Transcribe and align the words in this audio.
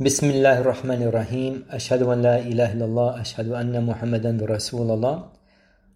بسم 0.00 0.30
الله 0.30 0.60
الرحمن 0.60 1.02
الرحيم 1.02 1.64
أشهد 1.70 2.02
أن 2.02 2.22
لا 2.22 2.38
إله 2.38 2.72
إلا 2.72 2.84
الله 2.84 3.20
أشهد 3.20 3.48
أن 3.50 3.74
محمدا 3.86 4.38
رسول 4.46 4.90
الله 4.90 5.30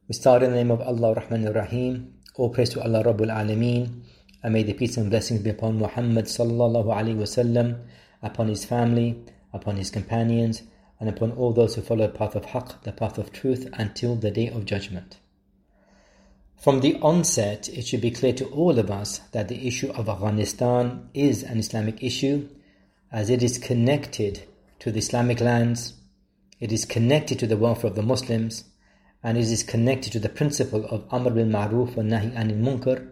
We 0.08 0.14
start 0.14 0.42
in 0.42 0.50
the 0.50 0.56
name 0.56 0.70
of 0.70 0.80
Allah 0.80 1.14
Rahman 1.14 1.52
Rahim 1.52 2.14
All 2.34 2.50
praise 2.50 2.70
to 2.70 2.82
Allah 2.82 3.04
Rabbul 3.04 3.30
Alameen 3.30 4.02
and 4.42 4.52
may 4.52 4.62
the 4.64 4.74
peace 4.74 4.96
and 4.96 5.08
blessings 5.08 5.40
be 5.40 5.50
upon 5.50 5.78
Muhammad 5.78 6.24
sallallahu 6.24 6.86
alaihi 6.86 7.16
wasallam 7.16 7.78
upon 8.22 8.48
his 8.48 8.64
family, 8.64 9.24
upon 9.52 9.76
his 9.76 9.90
companions 9.90 10.62
and 10.98 11.08
upon 11.08 11.32
all 11.32 11.52
those 11.52 11.74
who 11.74 11.82
follow 11.82 12.06
the 12.06 12.12
path 12.12 12.34
of 12.34 12.46
haqq, 12.46 12.82
the 12.82 12.92
path 12.92 13.18
of 13.18 13.32
truth 13.32 13.68
until 13.74 14.16
the 14.16 14.30
day 14.30 14.48
of 14.48 14.64
judgment. 14.64 15.18
From 16.56 16.80
the 16.80 16.96
onset, 17.02 17.68
it 17.68 17.86
should 17.86 18.00
be 18.00 18.12
clear 18.12 18.32
to 18.34 18.46
all 18.46 18.78
of 18.78 18.90
us 18.90 19.18
that 19.32 19.48
the 19.48 19.66
issue 19.66 19.90
of 19.92 20.08
Afghanistan 20.08 21.08
is 21.12 21.42
an 21.42 21.58
Islamic 21.58 22.02
issue 22.02 22.48
as 23.11 23.29
it 23.29 23.41
is 23.41 23.57
connected 23.57 24.43
to 24.79 24.91
the 24.91 24.99
Islamic 24.99 25.39
lands, 25.39 25.93
it 26.59 26.71
is 26.71 26.85
connected 26.85 27.39
to 27.39 27.47
the 27.47 27.57
welfare 27.57 27.89
of 27.89 27.95
the 27.95 28.01
Muslims, 28.01 28.65
and 29.23 29.37
it 29.37 29.45
is 29.45 29.63
connected 29.63 30.11
to 30.11 30.19
the 30.19 30.29
principle 30.29 30.85
of 30.85 31.05
Amr 31.11 31.31
bil 31.31 31.45
Ma'ruf 31.45 31.95
wa 31.95 32.03
Nahi 32.03 32.33
anil 32.35 32.59
Munkar, 32.59 33.07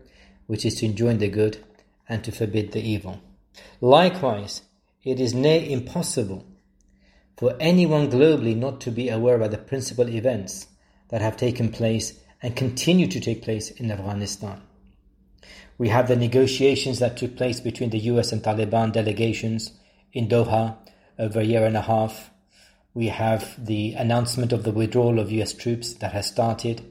which 0.47 0.65
is 0.65 0.75
to 0.75 0.85
enjoin 0.85 1.17
the 1.19 1.29
good 1.29 1.63
and 2.09 2.23
to 2.23 2.31
forbid 2.31 2.71
the 2.71 2.81
evil. 2.81 3.21
Likewise, 3.79 4.61
it 5.03 5.19
is 5.19 5.33
near 5.33 5.63
impossible 5.63 6.45
for 7.37 7.55
anyone 7.59 8.11
globally 8.11 8.55
not 8.55 8.81
to 8.81 8.91
be 8.91 9.09
aware 9.09 9.41
of 9.41 9.51
the 9.51 9.57
principal 9.57 10.09
events 10.09 10.67
that 11.09 11.21
have 11.21 11.37
taken 11.37 11.69
place 11.69 12.19
and 12.41 12.55
continue 12.55 13.07
to 13.07 13.19
take 13.19 13.41
place 13.41 13.71
in 13.71 13.91
Afghanistan. 13.91 14.61
We 15.77 15.89
have 15.89 16.07
the 16.07 16.15
negotiations 16.15 16.99
that 16.99 17.17
took 17.17 17.35
place 17.35 17.59
between 17.59 17.89
the 17.89 17.99
US 17.99 18.31
and 18.31 18.41
Taliban 18.41 18.91
delegations 18.91 19.71
in 20.15 20.29
Doha 20.29 20.77
over 21.19 21.41
a 21.41 21.43
year 21.43 21.65
and 21.65 21.77
a 21.77 21.81
half. 21.81 22.31
We 22.95 23.09
have 23.09 23.63
the 23.63 23.93
announcement 23.93 24.53
of 24.53 24.63
the 24.63 24.71
withdrawal 24.71 25.19
of 25.19 25.31
US 25.31 25.53
troops 25.53 25.93
that 25.95 26.13
has 26.13 26.25
started. 26.25 26.81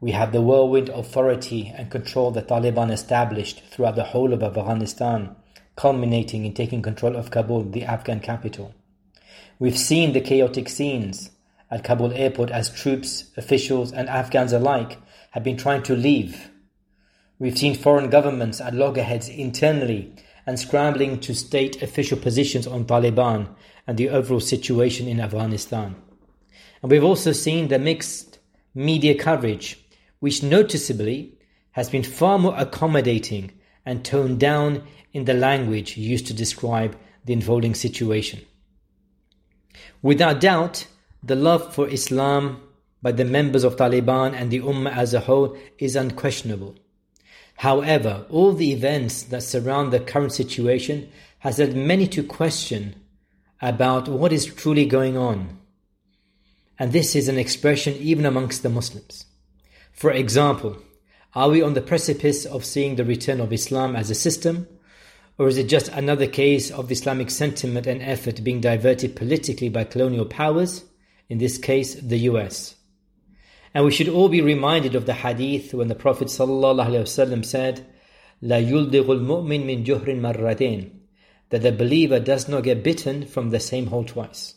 We 0.00 0.12
have 0.12 0.32
the 0.32 0.40
whirlwind 0.40 0.88
authority 0.88 1.72
and 1.76 1.90
control 1.90 2.30
that 2.32 2.48
Taliban 2.48 2.90
established 2.90 3.62
throughout 3.70 3.94
the 3.94 4.04
whole 4.04 4.32
of 4.32 4.42
Afghanistan, 4.42 5.36
culminating 5.76 6.46
in 6.46 6.54
taking 6.54 6.80
control 6.80 7.14
of 7.14 7.30
Kabul, 7.30 7.64
the 7.64 7.84
Afghan 7.84 8.20
capital. 8.20 8.74
We've 9.58 9.78
seen 9.78 10.14
the 10.14 10.20
chaotic 10.20 10.70
scenes 10.70 11.30
at 11.70 11.84
Kabul 11.84 12.12
airport 12.12 12.50
as 12.50 12.70
troops, 12.70 13.30
officials, 13.36 13.92
and 13.92 14.08
Afghans 14.08 14.52
alike 14.52 14.98
have 15.32 15.44
been 15.44 15.56
trying 15.58 15.82
to 15.84 15.96
leave. 15.96 16.50
We've 17.38 17.58
seen 17.58 17.74
foreign 17.74 18.08
governments 18.08 18.62
at 18.62 18.74
loggerheads 18.74 19.28
internally 19.28 20.14
and 20.46 20.58
scrambling 20.58 21.18
to 21.20 21.34
state 21.34 21.82
official 21.82 22.18
positions 22.18 22.66
on 22.66 22.84
Taliban 22.84 23.48
and 23.86 23.98
the 23.98 24.08
overall 24.08 24.40
situation 24.40 25.08
in 25.08 25.20
Afghanistan. 25.20 25.96
And 26.82 26.90
we've 26.90 27.04
also 27.04 27.32
seen 27.32 27.68
the 27.68 27.78
mixed 27.78 28.38
media 28.74 29.14
coverage, 29.16 29.84
which 30.20 30.42
noticeably 30.42 31.38
has 31.72 31.90
been 31.90 32.02
far 32.02 32.38
more 32.38 32.54
accommodating 32.56 33.52
and 33.84 34.04
toned 34.04 34.40
down 34.40 34.82
in 35.12 35.24
the 35.24 35.34
language 35.34 35.96
used 35.96 36.26
to 36.26 36.34
describe 36.34 36.96
the 37.24 37.32
unfolding 37.32 37.74
situation. 37.74 38.40
Without 40.02 40.40
doubt, 40.40 40.86
the 41.22 41.34
love 41.34 41.74
for 41.74 41.88
Islam 41.88 42.62
by 43.02 43.12
the 43.12 43.24
members 43.24 43.64
of 43.64 43.76
Taliban 43.76 44.34
and 44.34 44.50
the 44.50 44.60
Ummah 44.60 44.94
as 44.94 45.14
a 45.14 45.20
whole 45.20 45.56
is 45.78 45.96
unquestionable. 45.96 46.74
However, 47.56 48.26
all 48.28 48.52
the 48.52 48.72
events 48.72 49.22
that 49.24 49.42
surround 49.42 49.92
the 49.92 50.00
current 50.00 50.32
situation 50.32 51.10
has 51.38 51.58
led 51.58 51.74
many 51.74 52.06
to 52.08 52.22
question 52.22 52.94
about 53.62 54.08
what 54.08 54.32
is 54.32 54.44
truly 54.44 54.84
going 54.84 55.16
on. 55.16 55.58
And 56.78 56.92
this 56.92 57.16
is 57.16 57.28
an 57.28 57.38
expression 57.38 57.94
even 57.94 58.26
amongst 58.26 58.62
the 58.62 58.68
Muslims. 58.68 59.24
For 59.92 60.10
example, 60.10 60.76
are 61.34 61.48
we 61.48 61.62
on 61.62 61.72
the 61.72 61.80
precipice 61.80 62.44
of 62.44 62.64
seeing 62.64 62.96
the 62.96 63.04
return 63.04 63.40
of 63.40 63.52
Islam 63.52 63.96
as 63.96 64.10
a 64.10 64.14
system? 64.14 64.68
Or 65.38 65.48
is 65.48 65.56
it 65.56 65.68
just 65.68 65.88
another 65.88 66.26
case 66.26 66.70
of 66.70 66.90
Islamic 66.90 67.30
sentiment 67.30 67.86
and 67.86 68.02
effort 68.02 68.44
being 68.44 68.60
diverted 68.60 69.16
politically 69.16 69.68
by 69.70 69.84
colonial 69.84 70.26
powers, 70.26 70.84
in 71.28 71.38
this 71.38 71.56
case, 71.58 71.94
the 71.94 72.18
US? 72.30 72.74
And 73.75 73.85
we 73.85 73.91
should 73.91 74.09
all 74.09 74.29
be 74.29 74.41
reminded 74.41 74.95
of 74.95 75.05
the 75.05 75.13
hadith 75.13 75.73
when 75.73 75.87
the 75.87 75.95
Prophet 75.95 76.27
ﷺ 76.27 77.45
said, 77.45 77.85
لا 78.43 78.59
يلدغ 78.59 79.05
المؤمن 79.05 79.65
من 79.65 79.83
جهر 79.83 80.15
مرتين 80.19 80.89
that 81.51 81.61
the 81.61 81.71
believer 81.71 82.19
does 82.19 82.47
not 82.47 82.63
get 82.63 82.83
bitten 82.83 83.25
from 83.25 83.49
the 83.49 83.59
same 83.59 83.87
hole 83.87 84.05
twice. 84.05 84.55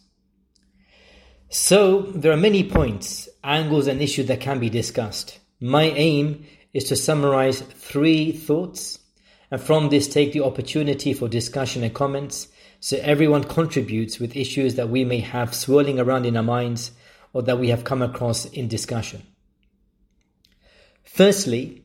So, 1.48 2.02
there 2.02 2.32
are 2.32 2.36
many 2.36 2.68
points, 2.68 3.28
angles, 3.42 3.86
and 3.86 4.00
issues 4.00 4.26
that 4.26 4.40
can 4.40 4.58
be 4.58 4.70
discussed. 4.70 5.38
My 5.60 5.84
aim 5.84 6.46
is 6.72 6.84
to 6.84 6.96
summarize 6.96 7.60
three 7.60 8.32
thoughts, 8.32 8.98
and 9.50 9.60
from 9.60 9.88
this 9.88 10.08
take 10.08 10.32
the 10.32 10.44
opportunity 10.44 11.12
for 11.12 11.28
discussion 11.28 11.82
and 11.82 11.94
comments, 11.94 12.48
so 12.80 12.96
everyone 13.02 13.44
contributes 13.44 14.18
with 14.18 14.36
issues 14.36 14.76
that 14.76 14.88
we 14.88 15.04
may 15.04 15.20
have 15.20 15.54
swirling 15.54 15.98
around 15.98 16.26
in 16.26 16.36
our 16.36 16.42
minds 16.42 16.92
or 17.33 17.41
that 17.43 17.59
we 17.59 17.69
have 17.69 17.83
come 17.83 18.01
across 18.01 18.45
in 18.45 18.67
discussion. 18.67 19.23
Firstly, 21.03 21.83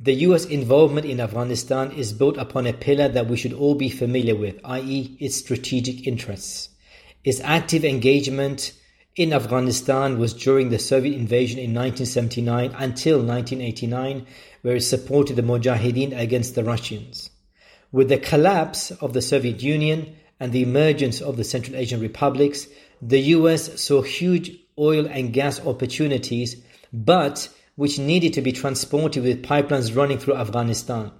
the 0.00 0.14
US 0.26 0.44
involvement 0.44 1.06
in 1.06 1.20
Afghanistan 1.20 1.92
is 1.92 2.12
built 2.12 2.36
upon 2.36 2.66
a 2.66 2.72
pillar 2.72 3.08
that 3.08 3.28
we 3.28 3.36
should 3.36 3.52
all 3.52 3.74
be 3.74 3.88
familiar 3.88 4.34
with, 4.34 4.60
i.e., 4.64 5.16
its 5.20 5.36
strategic 5.36 6.06
interests. 6.06 6.70
Its 7.22 7.40
active 7.40 7.84
engagement 7.84 8.72
in 9.16 9.32
Afghanistan 9.32 10.18
was 10.18 10.34
during 10.34 10.68
the 10.68 10.78
Soviet 10.78 11.14
invasion 11.14 11.58
in 11.58 11.72
1979 11.72 12.74
until 12.76 13.18
1989, 13.18 14.26
where 14.62 14.76
it 14.76 14.80
supported 14.82 15.36
the 15.36 15.42
Mujahideen 15.42 16.18
against 16.18 16.56
the 16.56 16.64
Russians. 16.64 17.30
With 17.92 18.08
the 18.08 18.18
collapse 18.18 18.90
of 18.90 19.12
the 19.12 19.22
Soviet 19.22 19.62
Union 19.62 20.16
and 20.40 20.52
the 20.52 20.62
emergence 20.62 21.20
of 21.20 21.36
the 21.36 21.44
Central 21.44 21.76
Asian 21.76 22.00
republics, 22.00 22.66
the 23.00 23.20
US 23.20 23.80
saw 23.80 24.02
huge 24.02 24.50
oil 24.78 25.06
and 25.06 25.32
gas 25.32 25.64
opportunities, 25.64 26.62
but 26.92 27.48
which 27.76 27.98
needed 27.98 28.32
to 28.34 28.42
be 28.42 28.52
transported 28.52 29.22
with 29.22 29.42
pipelines 29.42 29.96
running 29.96 30.18
through 30.18 30.36
Afghanistan. 30.36 31.10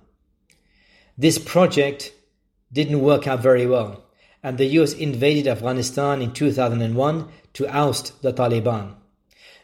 This 1.17 1.39
project 1.39 2.13
didn't 2.73 3.01
work 3.01 3.27
out 3.27 3.41
very 3.41 3.67
well, 3.67 4.05
and 4.43 4.59
the 4.59 4.67
US 4.79 4.93
invaded 4.93 5.47
Afghanistan 5.47 6.21
in 6.21 6.33
2001 6.33 7.29
to 7.55 7.69
oust 7.69 8.21
the 8.23 8.33
Taliban. 8.33 8.95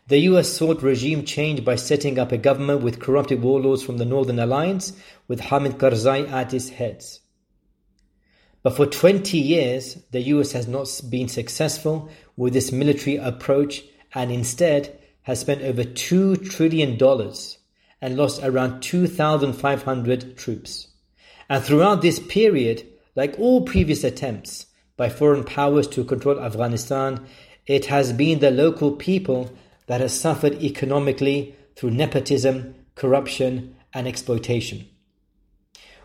The 0.06 0.18
US 0.30 0.48
sought 0.48 0.82
regime 0.82 1.24
change 1.24 1.64
by 1.64 1.76
setting 1.76 2.18
up 2.18 2.32
a 2.32 2.38
government 2.38 2.82
with 2.82 2.98
corrupted 2.98 3.42
warlords 3.42 3.82
from 3.82 3.98
the 3.98 4.04
Northern 4.04 4.38
Alliance 4.38 4.92
with 5.28 5.40
Hamid 5.40 5.78
Karzai 5.78 6.28
at 6.30 6.52
its 6.52 6.68
head. 6.68 7.04
But 8.62 8.76
for 8.76 8.86
20 8.86 9.38
years, 9.38 9.98
the 10.10 10.20
US 10.34 10.52
has 10.52 10.66
not 10.66 10.88
been 11.08 11.28
successful 11.28 12.10
with 12.36 12.52
this 12.52 12.72
military 12.72 13.16
approach 13.16 13.82
and 14.14 14.30
instead 14.30 14.98
has 15.22 15.40
spent 15.40 15.62
over 15.62 15.84
$2 15.84 16.50
trillion 16.50 16.98
and 18.00 18.16
lost 18.16 18.42
around 18.42 18.80
2,500 18.80 20.36
troops. 20.36 20.88
And 21.48 21.62
throughout 21.62 22.02
this 22.02 22.18
period, 22.18 22.86
like 23.16 23.38
all 23.38 23.62
previous 23.62 24.04
attempts 24.04 24.66
by 24.96 25.08
foreign 25.08 25.44
powers 25.44 25.86
to 25.88 26.04
control 26.04 26.40
Afghanistan, 26.40 27.26
it 27.66 27.86
has 27.86 28.12
been 28.12 28.38
the 28.38 28.50
local 28.50 28.92
people 28.92 29.50
that 29.86 30.00
has 30.00 30.18
suffered 30.18 30.62
economically 30.62 31.54
through 31.76 31.90
nepotism, 31.90 32.74
corruption, 32.94 33.76
and 33.92 34.06
exploitation. 34.06 34.88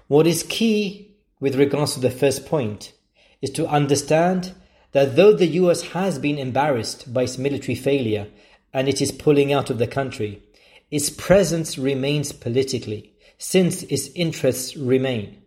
What 0.08 0.28
is 0.28 0.44
key 0.44 1.16
with 1.40 1.56
regards 1.56 1.94
to 1.94 2.00
the 2.00 2.12
first 2.12 2.46
point 2.46 2.94
is 3.42 3.50
to 3.52 3.68
understand 3.68 4.54
that 4.96 5.18
though 5.18 5.34
the 5.34 5.60
US 5.60 5.82
has 5.88 6.18
been 6.18 6.38
embarrassed 6.38 7.14
by 7.14 7.24
its 7.24 7.38
military 7.38 7.76
failure 7.76 8.30
and 8.74 8.88
it 8.88 9.02
is 9.02 9.12
pulling 9.12 9.52
out 9.52 9.70
of 9.70 9.78
the 9.78 9.88
country, 9.88 10.42
its 10.90 11.10
presence 11.10 11.78
remains 11.78 12.32
politically, 12.32 13.12
since 13.38 13.84
its 13.84 14.08
interests 14.16 14.78
remain. 14.78 15.42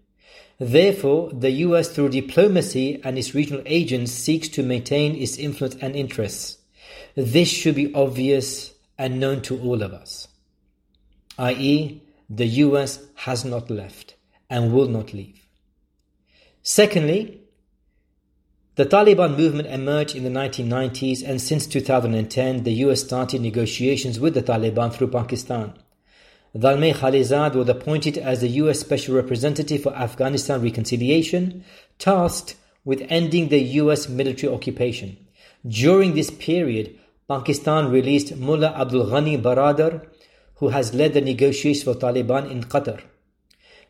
Therefore, 0.59 1.31
the 1.33 1.51
US, 1.65 1.89
through 1.89 2.11
diplomacy 2.11 3.01
and 3.03 3.17
its 3.17 3.35
regional 3.35 3.63
agents, 3.65 4.13
seeks 4.13 4.49
to 4.49 4.63
maintain 4.63 5.17
its 5.17 5.39
influence 5.39 5.77
and 5.81 5.97
interests. 5.97 6.59
This 7.15 7.49
should 7.49 7.77
be 7.77 7.95
obvious 7.95 8.75
and 8.99 9.19
known 9.19 9.41
to 9.43 9.59
all 9.63 9.83
of 9.83 9.95
us. 9.95 10.29
I.e., 11.39 12.03
the 12.29 12.49
US 12.67 12.99
has 13.15 13.47
not 13.47 13.71
left 13.71 14.15
and 14.51 14.75
will 14.75 14.89
not 14.89 15.15
leave. 15.15 15.41
Secondly, 16.63 17.48
the 18.79 18.87
Taliban 18.87 19.37
movement 19.37 19.67
emerged 19.67 20.15
in 20.15 20.23
the 20.23 20.31
1990s 20.31 21.29
and 21.29 21.41
since 21.41 21.67
2010 21.67 22.63
the 22.63 22.75
US 22.85 23.01
started 23.01 23.41
negotiations 23.41 24.21
with 24.21 24.35
the 24.35 24.43
Taliban 24.43 24.93
through 24.93 25.09
Pakistan. 25.09 25.75
Zalmay 26.55 26.95
Khalilzad 26.95 27.57
was 27.57 27.69
appointed 27.69 28.17
as 28.19 28.41
the 28.41 28.49
US 28.63 28.79
Special 28.79 29.17
Representative 29.17 29.83
for 29.83 29.93
Afghanistan 29.97 30.63
Reconciliation, 30.63 31.65
tasked 31.99 32.55
with 32.85 33.05
ending 33.09 33.49
the 33.49 33.59
US 33.83 34.09
military 34.09 34.55
occupation. 34.55 35.17
During 35.67 36.15
this 36.15 36.31
period, 36.31 36.97
Pakistan 37.29 37.91
released 37.91 38.37
Mullah 38.37 38.77
Abdul 38.77 39.07
Ghani 39.07 39.43
Baradar, 39.43 40.07
who 40.59 40.69
has 40.69 40.95
led 40.95 41.15
the 41.15 41.21
negotiations 41.21 41.83
for 41.83 41.95
Taliban 41.95 42.49
in 42.49 42.63
Qatar. 42.63 43.01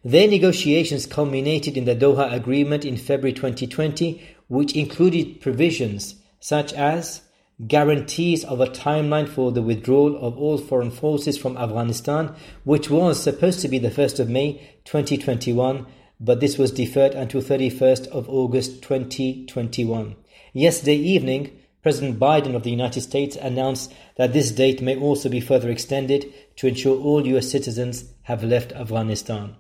Their 0.03 0.29
negotiations 0.29 1.05
culminated 1.05 1.77
in 1.77 1.85
the 1.85 1.95
Doha 1.95 2.33
Agreement 2.33 2.87
in 2.87 2.97
February 2.97 3.35
2020, 3.35 4.23
which 4.49 4.75
included 4.75 5.41
provisions 5.41 6.17
such 6.41 6.73
as 6.73 7.23
guarantees 7.67 8.45
of 8.45 8.61
a 8.61 8.67
timeline 8.67 9.29
for 9.29 9.51
the 9.51 9.63
withdrawal 9.63 10.17
of 10.17 10.39
all 10.39 10.59
foreign 10.59 10.91
forces 10.91 11.37
from 11.37 11.57
Afghanistan, 11.57 12.35
which 12.65 12.89
was 12.89 13.21
supposed 13.23 13.61
to 13.61 13.69
be 13.69 13.79
the 13.79 13.91
1st 13.91 14.21
of 14.21 14.29
May 14.29 14.55
2021, 14.85 15.87
but 16.21 16.41
this 16.41 16.57
was 16.57 16.71
deferred 16.71 17.15
until 17.15 17.43
31st 17.43 18.07
of 18.09 18.29
August 18.29 18.83
2021. 18.83 20.17
Yesterday 20.53 20.97
evening, 20.97 21.51
President 21.83 22.19
Biden 22.19 22.55
of 22.55 22.63
the 22.63 22.71
United 22.71 23.01
States 23.01 23.37
announced 23.37 23.93
that 24.17 24.33
this 24.33 24.51
date 24.51 24.81
may 24.81 24.97
also 24.97 25.29
be 25.29 25.41
further 25.41 25.71
extended 25.71 26.33
to 26.57 26.69
ensure 26.69 26.99
all 26.99 27.27
US 27.27 27.51
citizens 27.51 28.13
have 28.23 28.45
left 28.45 28.73
Afghanistan 28.73 29.57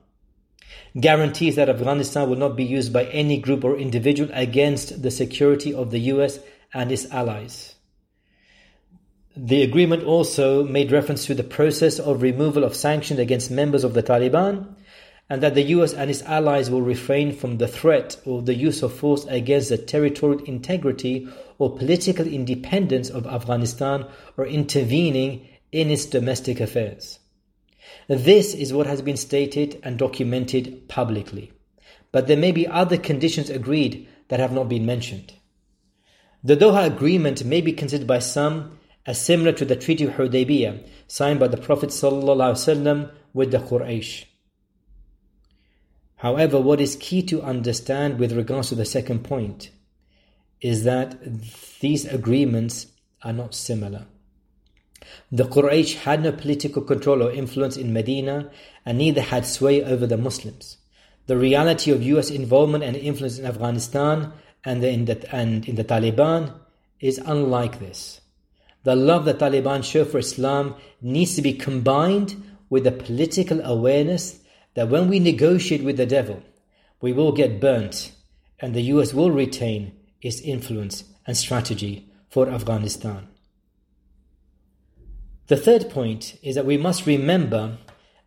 guarantees 0.99 1.57
that 1.57 1.69
Afghanistan 1.69 2.29
will 2.29 2.37
not 2.37 2.57
be 2.57 2.65
used 2.65 2.93
by 2.93 3.05
any 3.07 3.39
group 3.39 3.65
or 3.65 3.77
individual 3.77 4.31
against 4.33 5.03
the 5.03 5.11
security 5.11 5.73
of 5.73 5.91
the 5.91 6.01
US 6.13 6.39
and 6.73 6.93
its 6.93 7.11
allies. 7.11 7.75
The 9.37 9.63
agreement 9.63 10.03
also 10.03 10.65
made 10.65 10.91
reference 10.91 11.27
to 11.27 11.35
the 11.35 11.45
process 11.45 11.99
of 11.99 12.23
removal 12.23 12.65
of 12.65 12.75
sanctions 12.75 13.21
against 13.21 13.51
members 13.51 13.85
of 13.85 13.95
the 13.95 14.03
Taliban 14.03 14.75
and 15.31 15.43
that 15.43 15.55
the 15.55 15.63
US 15.63 15.93
and 15.93 16.11
its 16.11 16.23
allies 16.23 16.71
will 16.71 16.83
refrain 16.83 17.33
from 17.33 17.59
the 17.59 17.69
threat 17.69 18.17
or 18.25 18.43
the 18.43 18.55
use 18.55 18.83
of 18.83 18.93
force 18.93 19.27
against 19.27 19.69
the 19.69 19.79
territorial 19.79 20.43
integrity 20.45 21.29
or 21.59 21.77
political 21.77 22.27
independence 22.27 23.11
of 23.11 23.27
Afghanistan 23.27 24.07
or 24.37 24.47
intervening 24.47 25.47
in 25.71 25.91
its 25.91 26.07
domestic 26.07 26.61
affairs. 26.61 27.19
This 28.08 28.55
is 28.55 28.73
what 28.73 28.87
has 28.87 29.02
been 29.02 29.17
stated 29.17 29.81
and 29.82 29.99
documented 29.99 30.88
publicly. 30.88 31.52
But 32.12 32.26
there 32.26 32.37
may 32.37 32.52
be 32.52 32.67
other 32.67 32.96
conditions 32.96 33.50
agreed 33.50 34.08
that 34.29 34.40
have 34.40 34.52
not 34.52 34.69
been 34.69 34.87
mentioned. 34.87 35.32
The 36.43 36.56
Doha 36.56 36.87
Agreement 36.87 37.44
may 37.44 37.61
be 37.61 37.73
considered 37.73 38.06
by 38.06 38.20
some 38.20 38.79
as 39.06 39.20
similar 39.20 39.52
to 39.52 39.64
the 39.64 39.76
Treaty 39.76 40.05
of 40.05 40.14
Hudaybiyah 40.14 40.87
signed 41.06 41.40
by 41.40 41.49
the 41.49 41.56
Prophet 41.56 41.90
ﷺ 41.90 43.11
with 43.32 43.50
the 43.50 43.58
Quraysh. 43.58 44.25
However, 46.17 46.61
what 46.61 46.81
is 46.81 46.96
key 46.96 47.23
to 47.25 47.43
understand 47.43 48.19
with 48.19 48.32
regards 48.32 48.69
to 48.70 48.75
the 48.75 48.85
second 48.85 49.25
point 49.25 49.70
is 50.61 50.85
that 50.85 51.17
these 51.81 52.05
agreements 52.05 52.87
are 53.23 53.32
not 53.32 53.55
similar. 53.55 54.06
The 55.31 55.45
Quraysh 55.45 55.95
had 55.97 56.23
no 56.23 56.33
political 56.33 56.83
control 56.83 57.23
or 57.23 57.33
influence 57.33 57.77
in 57.77 57.93
Medina 57.93 58.51
and 58.87 58.99
neither 58.99 59.21
had 59.21 59.47
sway 59.47 59.83
over 59.83 60.07
the 60.07 60.17
Muslims. 60.17 60.79
The 61.27 61.37
reality 61.37 61.91
of 61.91 62.03
US 62.03 62.31
involvement 62.31 62.85
and 62.85 62.97
influence 62.97 63.39
in 63.39 63.45
Afghanistan 63.45 64.33
and 64.65 64.83
in 64.83 65.05
the, 65.05 65.35
and 65.35 65.69
in 65.69 65.77
the 65.77 65.85
Taliban 65.85 66.55
is 67.01 67.19
unlike 67.19 67.79
this. 67.81 68.21
The 68.85 68.97
love 68.97 69.25
the 69.25 69.35
Taliban 69.35 69.85
show 69.85 70.05
for 70.05 70.19
Islam 70.19 70.75
needs 71.03 71.37
to 71.37 71.43
be 71.43 71.53
combined 71.53 72.43
with 72.71 72.85
the 72.85 72.93
political 72.93 73.61
awareness 73.61 74.41
that 74.75 74.89
when 74.89 75.09
we 75.09 75.19
negotiate 75.19 75.83
with 75.85 75.97
the 75.97 76.07
devil, 76.07 76.43
we 77.01 77.13
will 77.13 77.33
get 77.33 77.61
burnt 77.61 78.13
and 78.61 78.75
the 78.75 78.83
US 78.95 79.13
will 79.13 79.31
retain 79.31 79.93
its 80.23 80.41
influence 80.41 81.05
and 81.27 81.37
strategy 81.37 82.11
for 82.31 82.49
Afghanistan. 82.49 83.29
The 85.49 85.56
third 85.56 85.91
point 85.91 86.39
is 86.43 86.55
that 86.55 86.67
we 86.67 86.77
must 86.77 87.06
remember 87.06 87.79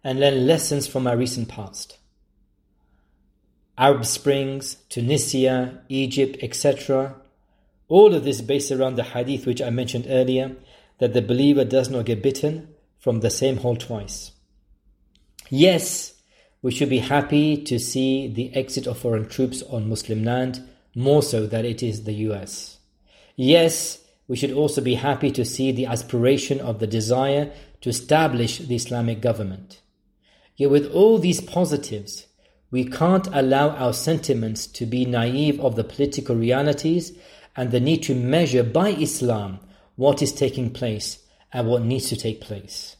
and 0.03 0.19
learn 0.19 0.47
lessons 0.47 0.87
from 0.87 1.07
our 1.07 1.15
recent 1.15 1.47
past. 1.47 1.97
Arab 3.77 4.05
Springs, 4.05 4.77
Tunisia, 4.89 5.81
Egypt, 5.87 6.37
etc. 6.41 7.15
All 7.87 8.13
of 8.13 8.23
this 8.23 8.41
based 8.41 8.71
around 8.71 8.95
the 8.95 9.03
hadith 9.03 9.45
which 9.45 9.61
I 9.61 9.69
mentioned 9.69 10.07
earlier 10.09 10.55
that 10.97 11.13
the 11.13 11.21
believer 11.21 11.63
does 11.63 11.89
not 11.89 12.05
get 12.05 12.23
bitten 12.23 12.69
from 12.99 13.19
the 13.19 13.29
same 13.29 13.57
hole 13.57 13.75
twice. 13.75 14.31
Yes, 15.49 16.13
we 16.61 16.71
should 16.71 16.89
be 16.89 16.99
happy 16.99 17.57
to 17.63 17.79
see 17.79 18.27
the 18.27 18.55
exit 18.55 18.87
of 18.87 18.97
foreign 18.97 19.27
troops 19.27 19.63
on 19.63 19.89
Muslim 19.89 20.23
land, 20.23 20.67
more 20.95 21.23
so 21.23 21.47
that 21.47 21.65
it 21.65 21.81
is 21.81 22.03
the 22.03 22.13
US. 22.29 22.77
Yes, 23.35 24.00
we 24.31 24.37
should 24.37 24.53
also 24.53 24.79
be 24.79 24.95
happy 24.95 25.29
to 25.29 25.43
see 25.43 25.73
the 25.73 25.85
aspiration 25.85 26.61
of 26.61 26.79
the 26.79 26.87
desire 26.87 27.51
to 27.81 27.89
establish 27.89 28.59
the 28.59 28.75
Islamic 28.75 29.19
government. 29.19 29.81
Yet 30.55 30.69
with 30.69 30.89
all 30.93 31.17
these 31.17 31.41
positives, 31.41 32.27
we 32.71 32.85
can't 32.85 33.27
allow 33.33 33.71
our 33.71 33.91
sentiments 33.91 34.67
to 34.67 34.85
be 34.85 35.03
naive 35.03 35.59
of 35.59 35.75
the 35.75 35.83
political 35.83 36.33
realities 36.33 37.11
and 37.57 37.71
the 37.71 37.81
need 37.81 38.03
to 38.03 38.15
measure 38.15 38.63
by 38.63 38.91
Islam 38.91 39.59
what 39.97 40.21
is 40.21 40.31
taking 40.31 40.71
place 40.71 41.19
and 41.51 41.67
what 41.67 41.83
needs 41.83 42.07
to 42.07 42.15
take 42.15 42.39
place. 42.39 42.95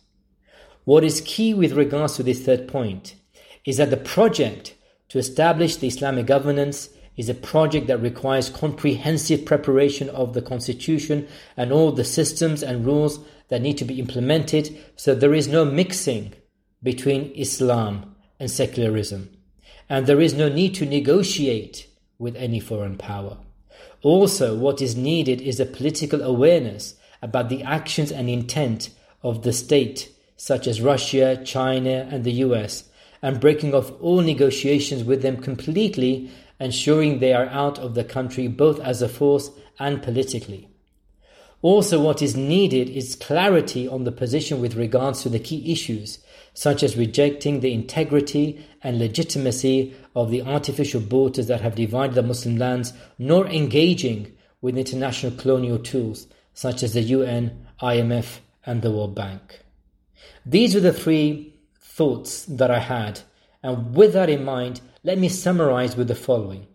What 0.83 1.05
is 1.05 1.21
key 1.21 1.53
with 1.53 1.71
regards 1.71 2.17
to 2.17 2.23
this 2.23 2.43
third 2.43 2.67
point 2.67 3.15
is 3.63 3.77
that 3.77 3.89
the 3.89 3.95
project 3.95 4.75
to 5.07 5.17
establish 5.17 5.77
the 5.77 5.87
Islamic 5.87 6.25
governance 6.25 6.89
is 7.21 7.29
a 7.29 7.35
project 7.35 7.85
that 7.85 8.01
requires 8.01 8.49
comprehensive 8.49 9.45
preparation 9.45 10.09
of 10.09 10.33
the 10.33 10.41
constitution 10.41 11.27
and 11.55 11.71
all 11.71 11.91
the 11.91 12.03
systems 12.03 12.63
and 12.63 12.83
rules 12.83 13.19
that 13.49 13.61
need 13.61 13.77
to 13.77 13.85
be 13.85 13.99
implemented 13.99 14.75
so 14.95 15.13
there 15.13 15.35
is 15.35 15.47
no 15.47 15.63
mixing 15.63 16.33
between 16.81 17.31
Islam 17.35 18.15
and 18.39 18.49
secularism. 18.49 19.29
And 19.87 20.07
there 20.07 20.19
is 20.19 20.33
no 20.33 20.49
need 20.49 20.73
to 20.75 20.85
negotiate 20.87 21.85
with 22.17 22.35
any 22.35 22.59
foreign 22.59 22.97
power. 22.97 23.37
Also, 24.01 24.57
what 24.57 24.81
is 24.81 24.95
needed 24.95 25.41
is 25.41 25.59
a 25.59 25.65
political 25.67 26.23
awareness 26.23 26.95
about 27.21 27.49
the 27.49 27.61
actions 27.61 28.11
and 28.11 28.27
intent 28.29 28.89
of 29.21 29.43
the 29.43 29.53
state, 29.53 30.09
such 30.37 30.65
as 30.65 30.81
Russia, 30.81 31.39
China, 31.45 32.07
and 32.09 32.23
the 32.23 32.41
US, 32.47 32.89
and 33.21 33.39
breaking 33.39 33.75
off 33.75 33.91
all 34.01 34.21
negotiations 34.21 35.03
with 35.03 35.21
them 35.21 35.37
completely 35.37 36.31
ensuring 36.61 37.19
they 37.19 37.33
are 37.33 37.47
out 37.47 37.77
of 37.79 37.95
the 37.95 38.03
country 38.03 38.47
both 38.47 38.79
as 38.79 39.01
a 39.01 39.09
force 39.09 39.51
and 39.79 40.01
politically. 40.01 40.69
Also, 41.61 42.01
what 42.01 42.21
is 42.21 42.35
needed 42.35 42.89
is 42.89 43.15
clarity 43.15 43.87
on 43.87 44.03
the 44.03 44.11
position 44.11 44.61
with 44.61 44.75
regards 44.75 45.21
to 45.21 45.29
the 45.29 45.39
key 45.39 45.71
issues, 45.71 46.19
such 46.53 46.81
as 46.81 46.97
rejecting 46.97 47.59
the 47.59 47.73
integrity 47.73 48.65
and 48.81 48.97
legitimacy 48.97 49.93
of 50.15 50.31
the 50.31 50.41
artificial 50.41 51.01
borders 51.01 51.47
that 51.47 51.61
have 51.61 51.75
divided 51.75 52.15
the 52.15 52.23
Muslim 52.23 52.57
lands, 52.57 52.93
nor 53.19 53.45
engaging 53.47 54.31
with 54.61 54.77
international 54.77 55.31
colonial 55.33 55.77
tools 55.77 56.27
such 56.53 56.83
as 56.83 56.93
the 56.93 57.01
UN, 57.01 57.65
IMF, 57.81 58.39
and 58.65 58.81
the 58.81 58.91
World 58.91 59.15
Bank. 59.15 59.61
These 60.45 60.75
were 60.75 60.81
the 60.81 60.93
three 60.93 61.59
thoughts 61.79 62.45
that 62.45 62.71
I 62.71 62.79
had, 62.79 63.21
and 63.63 63.95
with 63.95 64.13
that 64.13 64.29
in 64.29 64.43
mind, 64.43 64.81
let 65.03 65.17
me 65.17 65.29
summarize 65.29 65.95
with 65.95 66.07
the 66.07 66.15
following. 66.15 66.67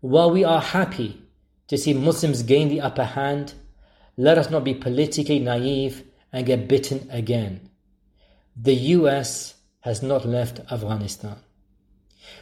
While 0.00 0.30
we 0.30 0.44
are 0.44 0.60
happy 0.60 1.20
to 1.68 1.76
see 1.76 1.94
Muslims 1.94 2.42
gain 2.42 2.68
the 2.68 2.80
upper 2.80 3.04
hand, 3.04 3.54
let 4.16 4.38
us 4.38 4.50
not 4.50 4.62
be 4.64 4.74
politically 4.74 5.40
naive 5.40 6.04
and 6.32 6.46
get 6.46 6.68
bitten 6.68 7.08
again. 7.10 7.68
The 8.56 8.74
US 8.74 9.54
has 9.80 10.02
not 10.02 10.24
left 10.24 10.60
Afghanistan. 10.70 11.36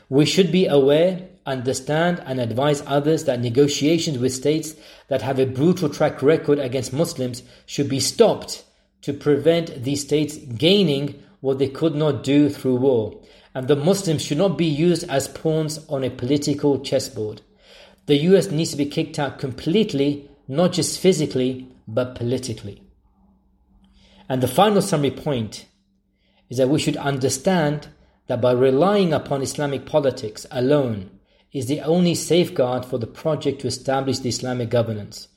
We 0.08 0.26
should 0.26 0.52
be 0.52 0.66
aware, 0.66 1.28
understand, 1.46 2.22
and 2.26 2.38
advise 2.38 2.82
others 2.86 3.24
that 3.24 3.40
negotiations 3.40 4.18
with 4.18 4.32
states 4.32 4.74
that 5.08 5.22
have 5.22 5.38
a 5.38 5.46
brutal 5.46 5.88
track 5.88 6.22
record 6.22 6.58
against 6.58 6.92
Muslims 6.92 7.42
should 7.64 7.88
be 7.88 8.00
stopped 8.00 8.64
to 9.02 9.12
prevent 9.12 9.84
these 9.84 10.02
states 10.02 10.36
gaining 10.36 11.22
what 11.40 11.58
they 11.58 11.68
could 11.68 11.94
not 11.94 12.22
do 12.22 12.48
through 12.48 12.76
war 12.76 13.20
and 13.54 13.68
the 13.68 13.76
Muslims 13.76 14.23
should 14.23 14.38
not 14.38 14.58
be 14.58 14.66
used 14.66 15.08
as 15.08 15.28
pawns 15.28 15.78
on 15.88 16.02
a 16.02 16.11
political 16.11 16.80
chessboard. 16.80 17.40
The 18.06 18.16
US 18.16 18.50
needs 18.50 18.73
to 18.73 18.76
be 18.76 18.87
kicked 18.87 19.18
out 19.18 19.38
completely, 19.38 20.28
not 20.49 20.73
just 20.73 20.99
physically, 20.99 21.68
but 21.87 22.14
politically. 22.14 22.82
And 24.28 24.42
the 24.42 24.49
final 24.49 24.82
summary 24.82 25.11
point 25.11 25.66
is 26.50 26.58
that 26.58 26.68
we 26.68 26.80
should 26.80 26.96
understand 26.96 27.88
that 28.26 28.40
by 28.40 28.52
relying 28.52 29.12
upon 29.12 29.42
Islamic 29.42 29.87
politics 29.87 30.46
alone 30.50 31.11
is 31.52 31.66
the 31.66 31.80
only 31.82 32.14
safeguard 32.14 32.84
for 32.84 32.99
the 32.99 33.06
project 33.06 33.61
to 33.61 33.66
establish 33.66 34.18
the 34.18 34.28
Islamic 34.28 34.70
governance. 34.70 35.28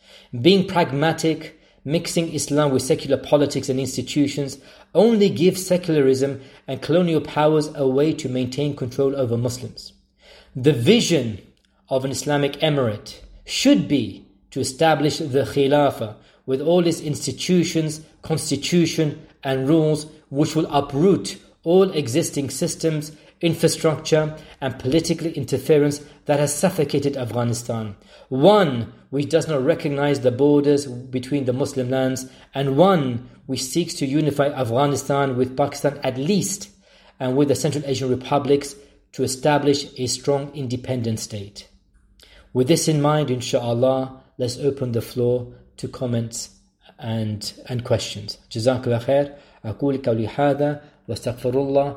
Being 0.41 0.67
pragmatic, 0.67 1.59
mixing 1.85 2.33
Islam 2.33 2.71
with 2.71 2.81
secular 2.81 3.17
politics 3.17 3.69
and 3.69 3.79
institutions 3.79 4.57
only 4.93 5.29
gives 5.29 5.65
secularism 5.65 6.41
and 6.67 6.81
colonial 6.81 7.21
powers 7.21 7.69
a 7.75 7.87
way 7.87 8.13
to 8.13 8.29
maintain 8.29 8.75
control 8.75 9.15
over 9.15 9.37
Muslims. 9.37 9.93
The 10.55 10.73
vision 10.73 11.41
of 11.89 12.03
an 12.03 12.11
Islamic 12.11 12.53
emirate 12.53 13.19
should 13.45 13.87
be 13.87 14.25
to 14.51 14.59
establish 14.59 15.19
the 15.19 15.43
Khilafah 15.43 16.15
with 16.45 16.61
all 16.61 16.87
its 16.87 17.01
institutions, 17.01 18.01
constitution, 18.21 19.25
and 19.43 19.69
rules 19.69 20.07
which 20.29 20.55
will 20.55 20.65
uproot 20.67 21.37
all 21.63 21.91
existing 21.91 22.49
systems, 22.49 23.11
infrastructure, 23.40 24.36
and 24.60 24.78
political 24.78 25.26
interference 25.26 26.00
that 26.26 26.38
has 26.38 26.54
suffocated 26.54 27.16
Afghanistan. 27.16 27.96
One 28.28 28.92
which 29.10 29.28
does 29.28 29.48
not 29.48 29.64
recognize 29.64 30.20
the 30.20 30.30
borders 30.30 30.86
between 30.86 31.44
the 31.44 31.52
Muslim 31.52 31.90
lands, 31.90 32.30
and 32.54 32.76
one 32.76 33.28
which 33.46 33.62
seeks 33.62 33.94
to 33.94 34.06
unify 34.06 34.46
Afghanistan 34.46 35.36
with 35.36 35.56
Pakistan 35.56 35.98
at 36.02 36.16
least, 36.16 36.70
and 37.18 37.36
with 37.36 37.48
the 37.48 37.54
Central 37.54 37.84
Asian 37.84 38.08
republics 38.08 38.76
to 39.12 39.22
establish 39.22 39.86
a 39.98 40.06
strong 40.06 40.50
independent 40.54 41.20
state. 41.20 41.68
With 42.52 42.68
this 42.68 42.88
in 42.88 43.02
mind, 43.02 43.30
inshallah, 43.30 44.22
let's 44.38 44.58
open 44.58 44.92
the 44.92 45.02
floor 45.02 45.52
to 45.78 45.88
comments 45.88 46.50
and 46.98 47.52
and 47.68 47.84
questions. 47.84 48.38
جزاك 48.50 48.86
الله 48.86 48.98
خير. 48.98 49.34
أقول 49.64 50.02
قولي 50.02 50.28
هذا 50.28 50.82
واستغفر 51.08 51.54
الله 51.54 51.96